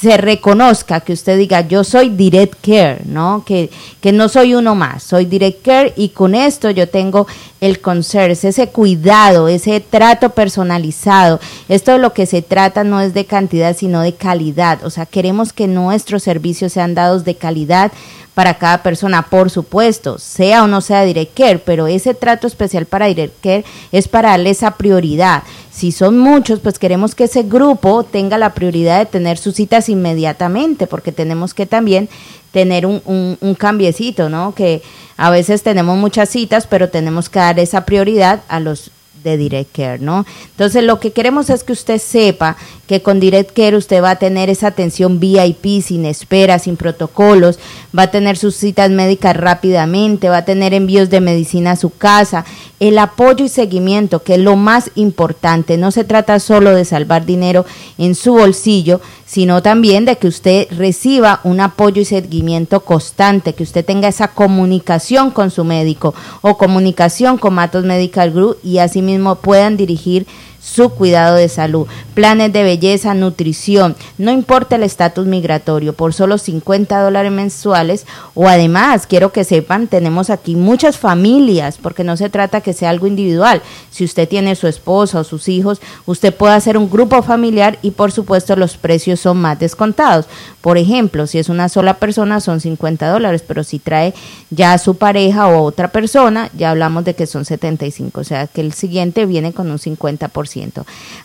[0.03, 3.45] se reconozca, que usted diga, yo soy Direct Care, ¿no?
[3.45, 3.69] Que,
[4.01, 7.25] que no soy uno más, soy Direct Care y con esto yo tengo
[7.61, 11.39] el concierge, ese cuidado, ese trato personalizado.
[11.69, 14.83] Esto de lo que se trata no es de cantidad, sino de calidad.
[14.83, 17.93] O sea, queremos que nuestros servicios sean dados de calidad
[18.33, 22.85] para cada persona, por supuesto, sea o no sea Direct Care, pero ese trato especial
[22.85, 25.43] para Direct Care es para darle esa prioridad.
[25.71, 29.87] Si son muchos, pues queremos que ese grupo tenga la prioridad de tener sus citas
[29.89, 32.09] inmediatamente, porque tenemos que también
[32.51, 34.55] tener un, un, un cambiecito, ¿no?
[34.55, 34.81] Que
[35.17, 38.91] a veces tenemos muchas citas, pero tenemos que dar esa prioridad a los
[39.23, 40.25] de Direct Care, ¿no?
[40.51, 44.15] Entonces, lo que queremos es que usted sepa que con Direct Care usted va a
[44.17, 47.59] tener esa atención VIP sin espera, sin protocolos,
[47.97, 51.91] va a tener sus citas médicas rápidamente, va a tener envíos de medicina a su
[51.91, 52.43] casa,
[52.79, 55.77] el apoyo y seguimiento, que es lo más importante.
[55.77, 57.65] No se trata solo de salvar dinero
[57.97, 63.63] en su bolsillo, sino también de que usted reciba un apoyo y seguimiento constante, que
[63.63, 69.35] usted tenga esa comunicación con su médico o comunicación con Matos Medical Group y asimismo
[69.35, 70.27] puedan dirigir
[70.63, 76.37] su cuidado de salud, planes de belleza, nutrición, no importa el estatus migratorio, por solo
[76.37, 82.29] 50 dólares mensuales o además, quiero que sepan, tenemos aquí muchas familias, porque no se
[82.29, 83.61] trata que sea algo individual.
[83.91, 87.91] Si usted tiene su esposa o sus hijos, usted puede hacer un grupo familiar y
[87.91, 90.27] por supuesto los precios son más descontados.
[90.61, 94.13] Por ejemplo, si es una sola persona son 50 dólares, pero si trae
[94.49, 98.47] ya a su pareja o otra persona, ya hablamos de que son 75, o sea
[98.47, 100.52] que el siguiente viene con un 50%.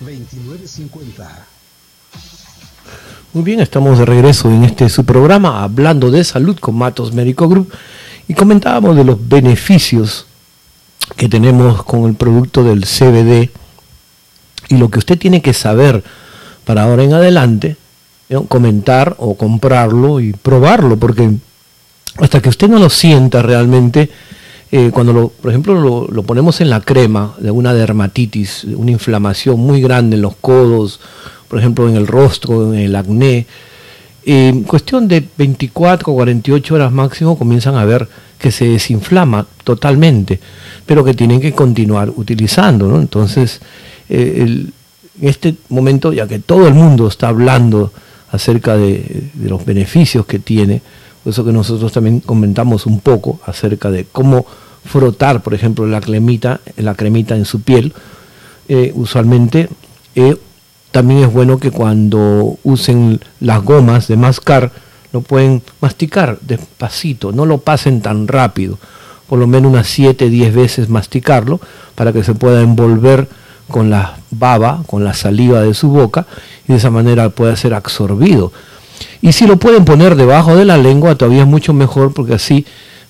[0.00, 1.46] 2950.
[3.32, 7.48] Muy bien, estamos de regreso en este su programa hablando de salud con Matos Médico
[7.48, 7.72] Group.
[8.26, 10.26] Y comentábamos de los beneficios
[11.16, 13.50] que tenemos con el producto del CBD
[14.68, 16.02] y lo que usted tiene que saber
[16.64, 17.76] para ahora en adelante,
[18.48, 21.30] comentar o comprarlo y probarlo, porque
[22.18, 24.10] hasta que usted no lo sienta realmente,
[24.72, 29.58] eh, cuando lo, por ejemplo lo, ponemos en la crema de una dermatitis, una inflamación
[29.58, 31.00] muy grande en los codos,
[31.48, 33.46] por ejemplo en el rostro, en el acné,
[34.24, 38.06] en cuestión de 24 o 48 horas máximo comienzan a ver
[38.38, 40.38] que se desinflama totalmente,
[40.86, 42.86] pero que tienen que continuar utilizando.
[42.86, 43.00] ¿no?
[43.00, 43.60] Entonces,
[44.08, 44.44] eh,
[45.20, 47.92] en este momento, ya que todo el mundo está hablando
[48.30, 50.80] acerca de, de los beneficios que tiene,
[51.22, 54.46] por eso que nosotros también comentamos un poco acerca de cómo
[54.84, 57.92] frotar, por ejemplo, la cremita, la cremita en su piel.
[58.68, 59.68] Eh, usualmente
[60.14, 60.36] eh,
[60.90, 64.72] también es bueno que cuando usen las gomas de mascar,
[65.12, 68.78] lo pueden masticar despacito, no lo pasen tan rápido,
[69.28, 71.60] por lo menos unas 7, 10 veces masticarlo
[71.94, 73.28] para que se pueda envolver
[73.68, 76.26] con la baba, con la saliva de su boca
[76.66, 78.52] y de esa manera pueda ser absorbido.
[79.22, 82.66] Y si lo pueden poner debajo de la lengua, todavía es mucho mejor porque así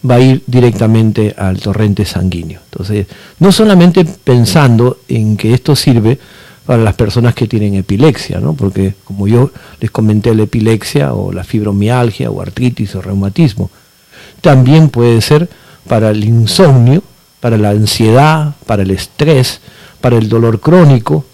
[0.09, 2.61] va a ir directamente al torrente sanguíneo.
[2.71, 3.07] Entonces,
[3.39, 6.19] no solamente pensando en que esto sirve
[6.65, 8.55] para las personas que tienen epilepsia, ¿no?
[8.55, 9.51] porque como yo
[9.81, 13.71] les comenté, la epilepsia o la fibromialgia o artritis o reumatismo,
[14.41, 15.49] también puede ser
[15.89, 17.03] para el insomnio,
[17.41, 19.61] para la ansiedad, para el estrés,
[20.01, 21.25] para el dolor crónico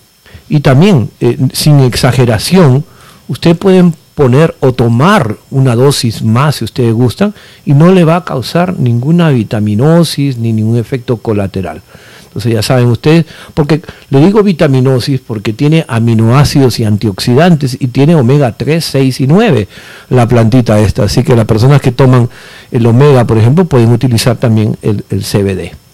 [0.49, 2.85] y también, eh, sin exageración,
[3.29, 7.35] usted puede poner o tomar una dosis más si ustedes gustan
[7.67, 11.83] y no le va a causar ninguna vitaminosis ni ningún efecto colateral.
[12.25, 18.15] Entonces ya saben ustedes, porque le digo vitaminosis porque tiene aminoácidos y antioxidantes y tiene
[18.15, 19.69] omega 3, 6 y 9
[20.09, 21.05] la plantita esta.
[21.05, 22.31] Así que las personas que toman
[22.71, 25.86] el omega, por ejemplo, pueden utilizar también el, CBD.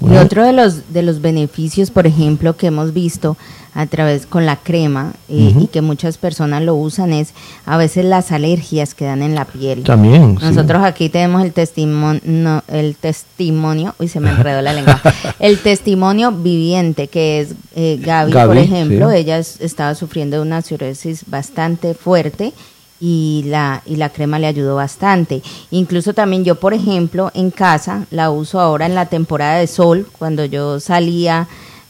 [0.00, 3.36] Y otro de los, de los beneficios, por ejemplo, que hemos visto
[3.76, 7.34] a través con la crema eh, y que muchas personas lo usan es
[7.66, 9.82] a veces las alergias que dan en la piel.
[9.82, 10.38] También.
[10.40, 15.00] Nosotros aquí tenemos el testimonio, el testimonio, uy se me enredó la lengua,
[15.40, 21.24] el testimonio viviente que es eh, Gaby, por ejemplo, ella estaba sufriendo de una psoriasis
[21.26, 22.54] bastante fuerte
[23.00, 25.42] y la, y la crema le ayudó bastante.
[25.70, 30.06] Incluso también yo, por ejemplo, en casa la uso ahora en la temporada de sol,
[30.18, 31.48] cuando yo salía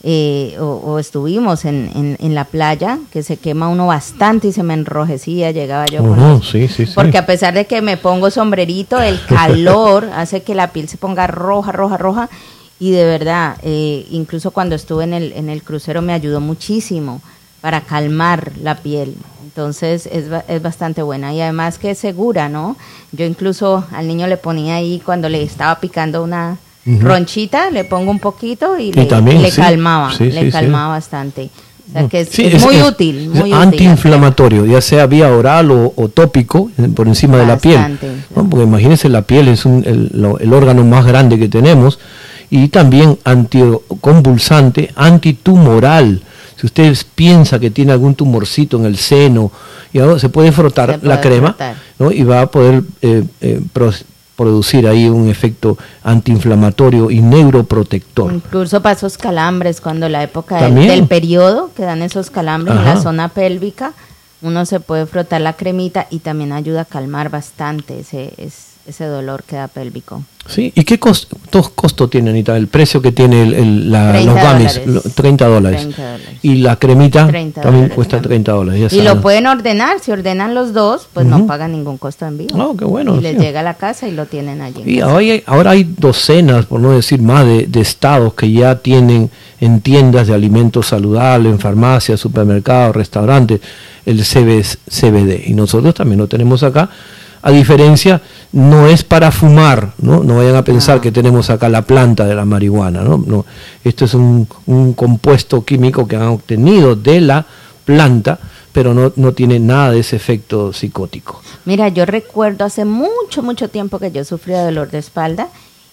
[0.09, 4.74] eh, o, estuvimos en, en, la playa, que se quema uno bastante y se me
[4.74, 9.18] enrojecía, llegaba yo con sí, sí, Porque a pesar de que me pongo sombrerito, el
[9.28, 12.30] calor hace que la piel se ponga roja, roja, roja.
[12.78, 17.20] Y de verdad, eh, incluso cuando estuve en el, en el crucero me ayudó muchísimo
[17.67, 19.17] para calmar la piel.
[19.43, 22.77] Entonces es, es bastante buena y además que es segura, ¿no?
[23.11, 28.12] Yo incluso al niño le ponía ahí cuando le estaba picando una, ronchita, le pongo
[28.12, 31.51] un poquito y, le, calmaba, le calmaba bastante.
[31.89, 36.87] O sea que es, muy útil, muy antiinflamatorio, ya sea vía oral o, tópico eh,
[36.95, 37.99] por encima de la piel.
[38.33, 41.99] Porque imagínense, la piel es el, órgano más grande que tenemos
[42.49, 46.23] y también anticonvulsante, antitumoral.
[46.57, 49.52] Si usted piensa que tiene algún tumorcito en el seno,
[50.18, 51.54] se puede frotar la crema
[52.11, 53.61] y va a poder eh, eh,
[54.36, 58.32] producir ahí un efecto antiinflamatorio y neuroprotector.
[58.32, 63.00] Incluso para esos calambres, cuando la época del, periodo, que dan esos calambres en la
[63.00, 63.92] zona pélvica,
[64.42, 69.43] uno se puede frotar la cremita y también ayuda a calmar bastante ese, ese dolor
[69.45, 70.22] que da pélvico.
[70.49, 71.37] Sí, ¿y qué costo,
[71.74, 72.57] costo tiene, Anita?
[72.57, 74.80] El precio que tiene el, la, los gummies,
[75.14, 75.89] 30 dólares.
[76.43, 77.28] Y la cremita
[77.61, 78.93] también cuesta 30 dólares.
[78.93, 82.49] y lo pueden ordenar, si ordenan los dos, pues no pagan ningún costo de envío.
[82.55, 83.16] Oh, qué bueno.
[83.16, 84.82] Y les llega a la casa y lo tienen allí.
[84.87, 88.76] Y ahora hay, ahora hay docenas, por no decir más, de, de estados que ya
[88.76, 89.30] tienen
[89.61, 93.61] en tiendas de alimentos saludables, en farmacias, supermercados, restaurantes,
[94.05, 95.49] el CBD.
[95.49, 96.89] Y nosotros también lo tenemos acá
[97.47, 98.20] a diferencia,
[98.57, 100.24] no es para fumar, ¿no?
[100.24, 101.00] No vayan a pensar ah.
[101.02, 103.22] que tenemos acá la planta de la marihuana, ¿no?
[103.26, 103.44] no
[103.84, 104.46] esto es un,
[104.96, 107.44] compuesto químico que han obtenido de la
[107.84, 108.38] planta,
[108.72, 111.42] pero no, no tiene nada de ese efecto psicótico.
[111.66, 115.48] Mira, yo recuerdo hace mucho, mucho tiempo que yo sufría dolor de espalda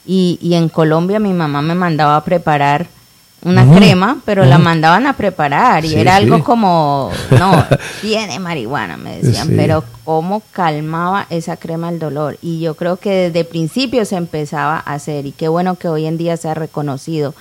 [0.05, 2.87] y, y en Colombia mi mamá me mandaba a preparar
[3.43, 7.65] una crema, pero la mandaban a preparar y era algo como, no,
[8.01, 12.37] tiene marihuana, me decían, pero cómo calmaba esa crema el dolor.
[12.41, 16.05] Y yo creo que desde principio se empezaba a hacer y qué bueno que hoy
[16.05, 17.33] en día se ha reconocido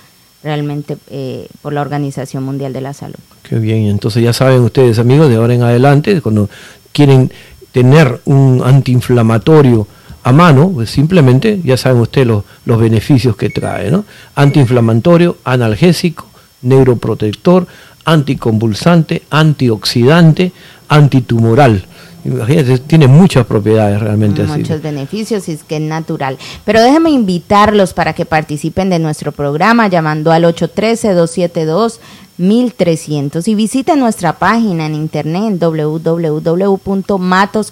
[0.43, 3.15] realmente eh, por la Organización Mundial de la Salud.
[3.43, 6.49] Qué bien, entonces ya saben ustedes amigos, de ahora en adelante, cuando
[6.91, 7.31] quieren
[7.71, 9.87] tener un antiinflamatorio
[10.23, 14.05] a mano, pues simplemente ya saben ustedes los, los beneficios que trae, ¿no?
[14.35, 16.27] Antiinflamatorio, analgésico,
[16.61, 17.67] neuroprotector,
[18.05, 20.53] anticonvulsante, antioxidante,
[20.87, 21.85] antitumoral.
[22.25, 26.37] Imagínate, tiene muchas propiedades realmente Muchos Muchos beneficios y es que es natural.
[26.63, 34.39] Pero déjenme invitarlos para que participen de nuestro programa llamando al 813-272-1300 y visiten nuestra
[34.39, 37.71] página en internet www.matos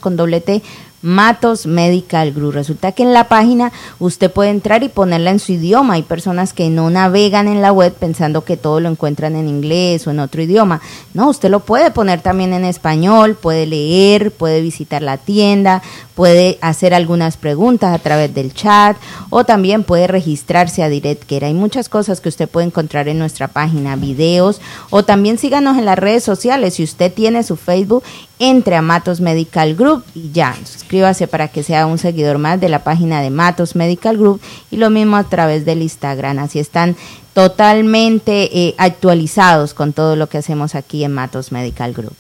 [1.01, 2.53] Matos Medical Group.
[2.53, 5.95] Resulta que en la página usted puede entrar y ponerla en su idioma.
[5.95, 10.05] Hay personas que no navegan en la web pensando que todo lo encuentran en inglés
[10.07, 10.81] o en otro idioma.
[11.13, 15.81] No, usted lo puede poner también en español, puede leer, puede visitar la tienda,
[16.15, 18.97] puede hacer algunas preguntas a través del chat
[19.29, 21.45] o también puede registrarse a DirectCare.
[21.45, 25.85] Hay muchas cosas que usted puede encontrar en nuestra página, videos o también síganos en
[25.85, 26.75] las redes sociales.
[26.75, 28.03] Si usted tiene su Facebook,
[28.41, 32.69] entre a Matos Medical Group y ya, suscríbase para que sea un seguidor más de
[32.69, 36.39] la página de Matos Medical Group y lo mismo a través del Instagram.
[36.39, 36.95] Así están
[37.35, 42.15] totalmente eh, actualizados con todo lo que hacemos aquí en Matos Medical Group.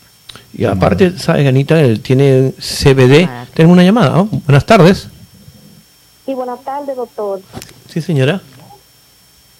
[0.53, 1.75] Y aparte, ¿sabes, Anita?
[2.03, 3.27] tiene CBD.
[3.55, 4.25] Tenemos una llamada.
[4.45, 5.07] Buenas tardes.
[6.25, 7.41] Sí, buenas tardes, doctor.
[7.89, 8.41] Sí, señora.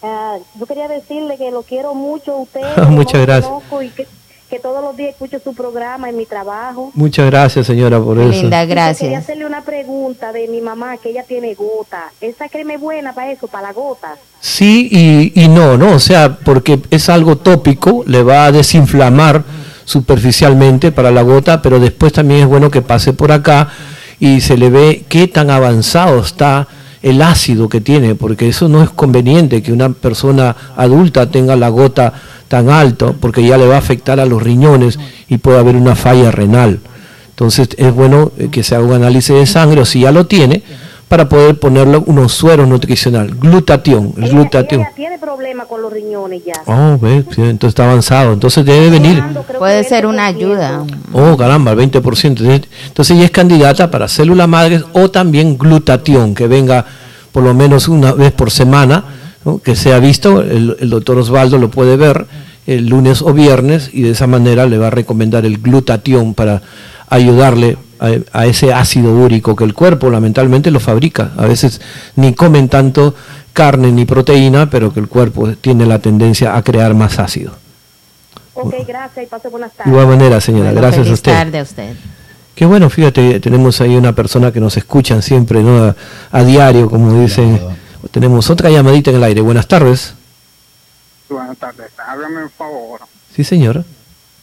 [0.04, 2.78] Ah, yo quería decirle que lo quiero mucho a usted.
[2.90, 3.52] Muchas gracias.
[3.96, 4.08] que,
[4.60, 6.92] todos los días escucho su programa en mi trabajo.
[6.94, 8.42] Muchas gracias, señora, por eso.
[8.42, 9.00] Linda, gracias.
[9.00, 12.12] quería hacerle una pregunta de mi mamá, que ella tiene gota.
[12.22, 14.16] ¿Esa crema es buena para eso, para la gota?
[14.40, 15.94] Sí y, y no, ¿no?
[15.94, 19.44] O sea, porque es algo tópico, le va a desinflamar
[19.86, 23.70] superficialmente para la gota, pero después también es bueno que pase por acá
[24.20, 26.68] y se le ve qué tan avanzado está
[27.02, 31.70] el ácido que tiene, porque eso no es conveniente que una persona adulta tenga la
[31.70, 32.14] gota
[32.52, 35.00] tan alto, porque ya le va a afectar a los riñones
[35.30, 36.82] y puede haber una falla renal.
[37.30, 40.62] Entonces es bueno que se haga un análisis de sangre, o si ya lo tiene,
[41.08, 44.84] para poder ponerle unos sueros nutricional, glutatión, el glutatión.
[44.98, 46.62] tiene problema con los riñones ya.
[46.66, 49.24] Oh, ve, entonces está avanzado, entonces debe venir.
[49.58, 50.84] Puede ser una ayuda.
[51.14, 52.64] Oh, caramba, el 20%.
[52.88, 56.86] Entonces ella es candidata para células madres o también glutatión, que venga
[57.32, 59.21] por lo menos una vez por semana,
[59.64, 62.28] que sea visto, el, el doctor Osvaldo lo puede ver
[62.68, 66.62] el lunes o viernes y de esa manera le va a recomendar el glutatión para
[67.10, 67.78] ayudarle
[68.34, 71.32] a, ese ácido úrico que el cuerpo lamentablemente lo fabrica.
[71.38, 71.82] A veces
[72.16, 73.14] ni comen tanto
[73.54, 77.54] carne ni proteína, pero que el cuerpo tiene la tendencia a crear más ácido.
[78.54, 79.92] Ok, gracias y pase buenas tardes.
[79.92, 81.32] De igual manera, señora, gracias a usted.
[81.32, 81.96] tarde a usted.
[82.56, 85.96] Qué bueno, fíjate, tenemos ahí una persona que nos escucha siempre, ¿no?
[86.32, 87.60] A, diario, como dicen.
[88.12, 89.42] Tenemos otra llamadita en el aire.
[89.42, 90.14] Buenas tardes.
[91.30, 91.92] Buenas tardes.
[91.98, 93.02] Hágame un favor.
[93.34, 93.84] Sí, señora.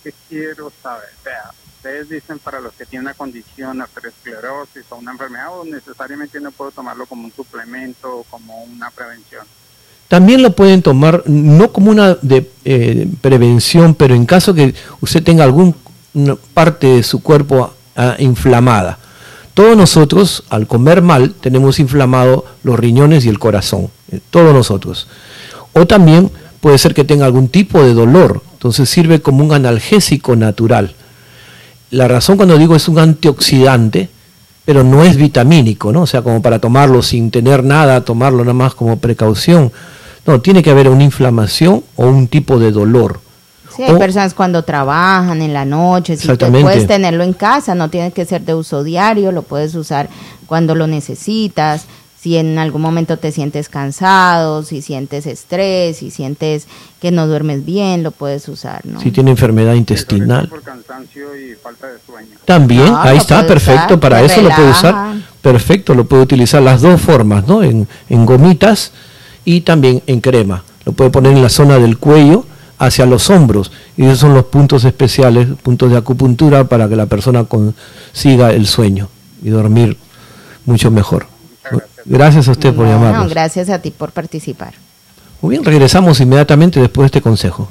[0.03, 1.11] ¿Qué quiero saber?
[1.23, 6.41] Vea, ustedes dicen para los que tienen una condición, aterosclerosis o una enfermedad, o necesariamente
[6.41, 9.47] no puedo tomarlo como un suplemento o como una prevención.
[10.09, 15.23] También lo pueden tomar no como una de, eh, prevención, pero en caso que usted
[15.23, 15.75] tenga alguna
[16.55, 18.99] parte de su cuerpo ah, inflamada.
[19.59, 23.89] Todos nosotros, al comer mal, tenemos inflamado los riñones y el corazón.
[24.13, 25.09] Eh, todos nosotros.
[25.73, 26.31] O también
[26.61, 28.43] puede ser que tenga algún tipo de dolor.
[28.53, 30.95] Entonces sirve como un analgésico natural
[31.91, 34.09] la razón cuando digo es un antioxidante,
[34.65, 36.03] pero no es vitamínico, ¿no?
[36.03, 39.73] O sea, como para tomarlo sin tener nada, tomarlo nada más como precaución.
[40.27, 43.21] No, tiene que haber una inflamación o un tipo de dolor.
[43.79, 48.11] Sí, hay personas cuando trabajan en la noche, si puedes tenerlo en casa, no tiene
[48.11, 50.09] que ser de uso diario, lo puedes usar
[50.47, 51.87] cuando lo necesitas
[52.21, 56.67] si en algún momento te sientes cansado, si sientes estrés, si sientes
[57.01, 59.01] que no duermes bien, lo puedes usar, ¿no?
[59.01, 60.49] Si tiene enfermedad intestinal.
[60.49, 62.37] Por cansancio y falta de sueño.
[62.45, 65.15] También, ahí está, perfecto, para eso lo puede usar.
[65.41, 67.63] Perfecto, lo puede utilizar las dos formas, ¿no?
[67.63, 68.91] En, en gomitas
[69.45, 70.65] y también en crema.
[70.85, 72.45] Lo puede poner en la zona del cuello
[72.79, 77.07] hacia los hombros y esos son los puntos especiales, puntos de acupuntura para que la
[77.07, 79.09] persona consiga el sueño
[79.43, 79.97] y dormir
[80.65, 81.27] mucho mejor.
[82.05, 83.29] Gracias a usted por llamarnos.
[83.29, 84.75] gracias a ti por participar.
[85.41, 87.69] Muy bien, regresamos inmediatamente después de este consejo.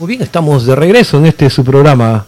[0.00, 2.24] Muy bien, estamos de regreso en este su programa.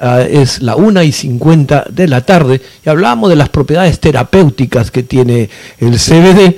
[0.00, 4.90] Ah, es la 1 y 50 de la tarde y hablamos de las propiedades terapéuticas
[4.90, 5.48] que tiene
[5.78, 6.56] el CBD,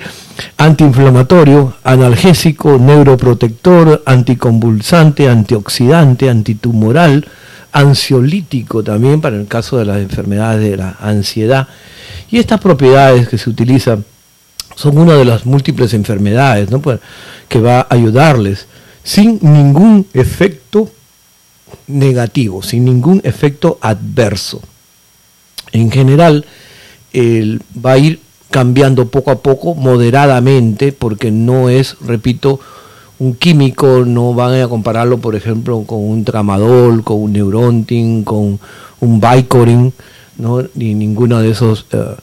[0.57, 7.29] antiinflamatorio, analgésico, neuroprotector, anticonvulsante, antioxidante, antitumoral,
[7.73, 11.69] ansiolítico también para el caso de las enfermedades de la ansiedad.
[12.31, 14.03] Y estas propiedades que se utilizan
[14.75, 16.81] son una de las múltiples enfermedades ¿no?
[16.81, 17.01] Pues,
[17.51, 18.67] que va a ayudarles
[19.09, 20.91] sin ningún efecto
[21.87, 24.61] negativo, sin ningún efecto adverso.
[25.73, 26.45] En general,
[27.15, 32.61] va a ir cambiando poco a poco, moderadamente, porque no es, repito,
[33.19, 38.61] un químico, no van a compararlo, por ejemplo, con un tramadol, con un neurontin, con
[39.01, 39.95] un bicorin,
[40.37, 40.63] ¿no?
[40.75, 42.15] ni ninguna de esas eh,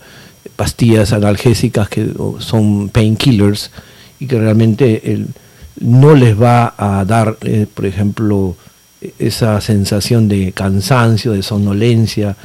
[0.56, 3.72] pastillas analgésicas que son painkillers
[4.20, 5.30] y que realmente el,
[5.80, 8.55] no les va a dar, eh, por ejemplo,
[9.19, 12.36] esa sensación de cansancio, de somnolencia,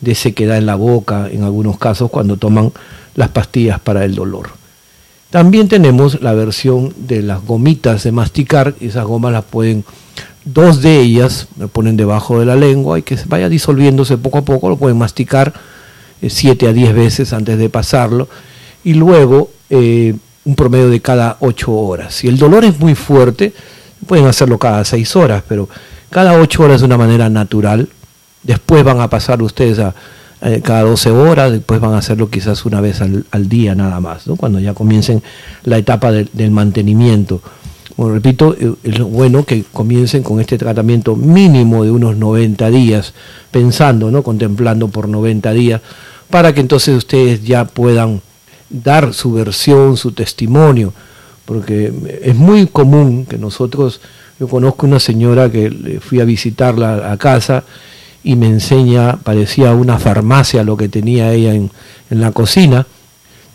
[0.00, 2.72] de sequedad en la boca, en algunos casos cuando toman
[3.14, 4.50] las pastillas para el dolor.
[5.30, 9.84] También tenemos la versión de las gomitas de masticar, esas gomas las pueden,
[10.44, 14.44] dos de ellas lo ponen debajo de la lengua y que vaya disolviéndose poco a
[14.44, 15.52] poco, lo pueden masticar
[16.26, 18.28] 7 eh, a 10 veces antes de pasarlo
[18.82, 20.14] y luego eh,
[20.44, 22.14] un promedio de cada 8 horas.
[22.14, 23.52] Si el dolor es muy fuerte,
[24.06, 25.68] pueden hacerlo cada 6 horas, pero
[26.10, 27.88] cada 8 horas de una manera natural.
[28.42, 29.94] Después van a pasar ustedes a
[30.42, 34.26] eh, cada 12 horas, después van a hacerlo quizás una vez al, día nada más,
[34.26, 34.36] ¿no?
[34.36, 35.22] cuando ya comiencen
[35.64, 37.42] la etapa del mantenimiento.
[37.98, 43.12] Bueno, repito, eh, es bueno que comiencen con este tratamiento mínimo de unos 90 días,
[43.50, 44.22] pensando, ¿no?
[44.22, 45.82] contemplando por 90 días,
[46.30, 48.22] para que entonces ustedes ya puedan
[48.70, 50.94] dar su versión, su testimonio,
[51.44, 51.92] porque
[52.22, 54.00] es muy común que nosotros,
[54.38, 57.64] yo conozco una señora que fui a visitarla a casa
[58.22, 61.70] y me enseña, parecía una farmacia lo que tenía ella en,
[62.10, 62.86] la cocina,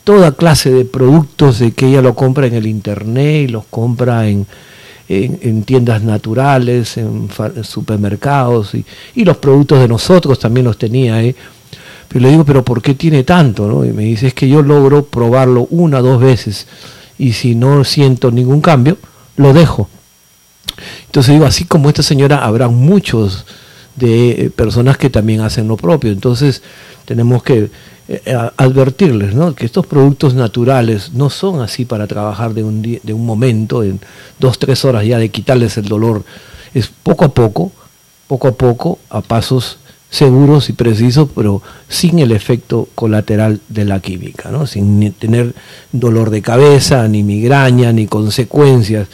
[0.04, 4.28] toda clase de productos de que ella lo compra en el internet y los compra
[4.28, 4.46] en,
[5.08, 7.30] en, tiendas naturales, en,
[7.64, 11.24] supermercados y, y, los productos de nosotros también los tenía.
[11.24, 11.36] ¿eh?
[12.08, 13.84] Pero le digo, pero ¿por qué tiene tanto?
[13.86, 16.68] Y me dice, es que yo logro probarlo una o dos veces
[17.18, 18.98] y si no siento ningún cambio,
[19.38, 19.90] lo dejo.
[21.06, 23.46] Entonces digo, así como esta señora, habrá muchos
[23.96, 26.12] de personas que también hacen lo propio.
[26.12, 26.62] Entonces
[27.06, 27.70] tenemos que
[28.08, 29.56] eh, advertirles ¿no?
[29.56, 34.00] que estos productos naturales no son así para trabajar de un, de un momento, en
[34.40, 36.24] dos, tres horas ya de quitarles el dolor.
[36.74, 37.72] Es poco a poco,
[38.28, 39.78] poco a poco, a pasos
[40.16, 44.66] seguros y precisos, pero sin el efecto colateral de la química, ¿no?
[44.66, 45.54] sin tener
[45.92, 49.08] dolor de cabeza, ni migraña, ni consecuencias,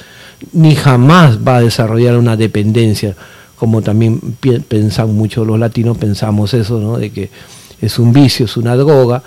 [0.53, 3.15] ni jamás va a desarrollar una dependencia,
[3.55, 4.19] como también
[4.67, 6.97] pensan muchos los latinos, pensamos eso, ¿no?
[6.97, 7.29] de que
[7.81, 9.23] es un vicio, es una droga,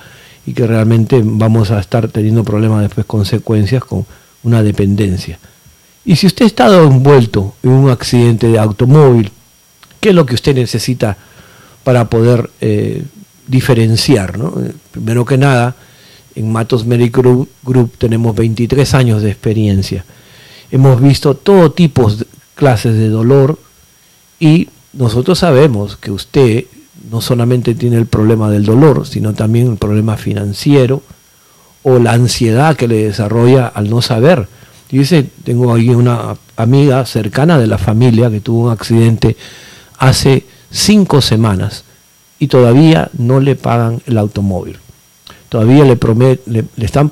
[0.47, 4.05] y que realmente vamos a estar teniendo problemas después, consecuencias con
[4.43, 5.39] una dependencia.
[6.05, 9.33] Y si usted ha estado envuelto en un accidente de automóvil,
[10.01, 11.17] ¿qué es lo que usted necesita?
[11.85, 13.05] Para poder eh,
[13.47, 14.39] diferenciar.
[14.39, 14.55] ¿no?
[14.91, 15.77] Primero que nada,
[16.35, 20.05] en Matos Medical Group, tenemos 23 años de experiencia.
[20.71, 23.59] Hemos visto todo tipo de clases de dolor
[24.41, 26.65] y nosotros sabemos que usted
[27.11, 31.03] no solamente tiene el problema del dolor, sino también el problema financiero
[31.83, 34.49] o la ansiedad que le desarrolla al no saber.
[34.91, 39.37] Dice, tengo ahí una amiga cercana de la familia que tuvo un accidente
[39.99, 40.45] hace
[40.75, 41.85] cinco semanas
[42.39, 44.79] y todavía no le pagan el automóvil.
[45.49, 45.97] Todavía le,
[46.47, 47.09] le, están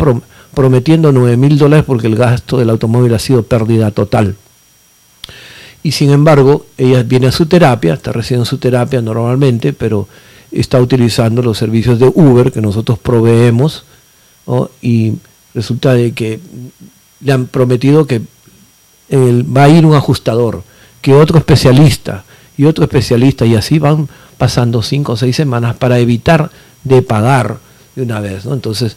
[0.53, 4.35] prometiendo 9 mil dólares porque el gasto del automóvil ha sido pérdida total.
[5.85, 10.09] Y sin embargo, ella viene a su terapia, está recibiendo su terapia normalmente, pero
[10.51, 13.85] está utilizando los servicios de Uber que nosotros proveemos
[14.81, 15.15] y
[15.55, 16.41] resulta de que
[17.21, 18.23] le han prometido que
[19.11, 20.65] va a ir un ajustador,
[21.01, 22.25] que otro especialista,
[22.57, 26.51] y otro especialista y así van pasando cinco o seis semanas para evitar
[26.85, 27.59] de pagar
[27.95, 28.45] de una vez.
[28.45, 28.55] ¿no?
[28.55, 28.97] Entonces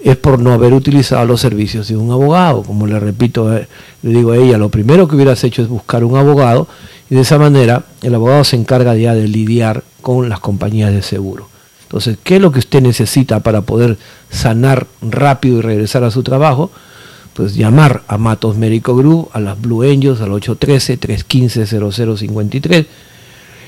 [0.00, 2.62] es por no haber utilizado los servicios de un abogado.
[2.62, 3.66] Como le repito, eh,
[4.02, 6.68] le digo a ella, lo primero que hubieras hecho es buscar un abogado
[7.10, 11.02] y de esa manera el abogado se encarga ya de lidiar con las compañías de
[11.02, 11.48] seguro.
[11.84, 13.96] Entonces, ¿qué es lo que usted necesita para poder
[14.30, 16.70] sanar rápido y regresar a su trabajo?
[17.36, 22.86] Pues llamar a Matos Médico Group, a las Blue Angels, al 813-315-0053,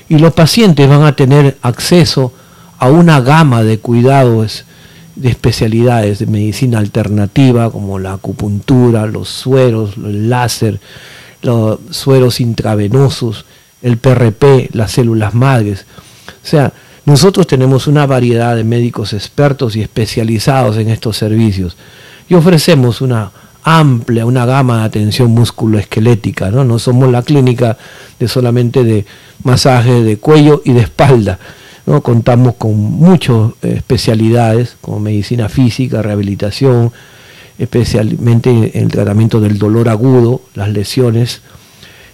[0.09, 2.33] y los pacientes van a tener acceso
[2.79, 4.65] a una gama de cuidados
[5.15, 10.79] de especialidades de medicina alternativa, como la acupuntura, los sueros, el láser,
[11.43, 13.45] los sueros intravenosos,
[13.83, 15.85] el PRP, las células madres.
[16.27, 16.73] O sea,
[17.05, 21.77] nosotros tenemos una variedad de médicos expertos y especializados en estos servicios
[22.27, 23.31] y ofrecemos una
[23.63, 26.63] amplia, una gama de atención musculoesquelética, ¿no?
[26.63, 27.77] No somos la clínica
[28.19, 29.05] de solamente de
[29.43, 31.39] masaje de cuello y de espalda,
[31.85, 32.01] ¿no?
[32.01, 36.91] Contamos con muchas especialidades como medicina física, rehabilitación,
[37.57, 41.41] especialmente en el tratamiento del dolor agudo, las lesiones,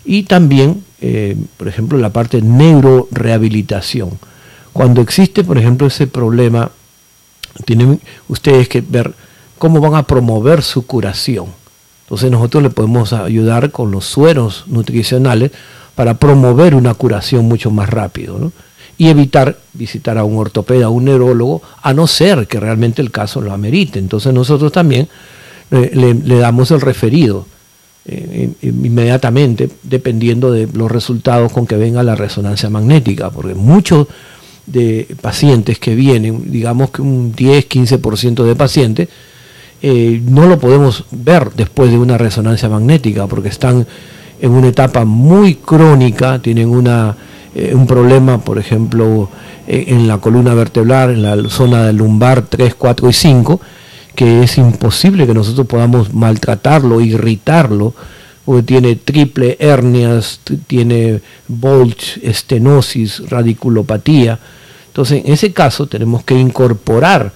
[0.03, 4.11] y también, eh, por ejemplo, la parte neurorehabilitación.
[4.73, 6.71] Cuando existe, por ejemplo, ese problema,
[7.65, 9.13] tienen ustedes que ver
[9.57, 11.47] cómo van a promover su curación.
[12.05, 15.51] Entonces nosotros le podemos ayudar con los sueros nutricionales
[15.95, 18.51] para promover una curación mucho más rápido
[18.97, 23.11] y evitar visitar a un ortopeda, a un neurólogo, a no ser que realmente el
[23.11, 23.99] caso lo amerite.
[23.99, 25.07] Entonces nosotros también
[25.71, 27.45] eh, le, damos el referido
[28.05, 34.07] eh, inmediatamente, dependiendo de los resultados con que venga la resonancia magnética, porque muchos
[34.67, 39.09] de pacientes que vienen, digamos que un 10-15% de pacientes,
[39.81, 43.85] eh, no lo podemos ver después de una resonancia magnética porque están
[44.41, 47.15] en una etapa muy crónica, tienen una,
[47.53, 49.29] eh, un problema, por ejemplo,
[49.67, 53.61] eh, en la columna vertebral, en la zona del lumbar 3, 4 y 5,
[54.15, 57.93] que es imposible que nosotros podamos maltratarlo, irritarlo,
[58.45, 64.39] porque tiene triple hernias, tiene bulge, estenosis, radiculopatía.
[64.87, 67.31] Entonces, en ese caso tenemos que incorporar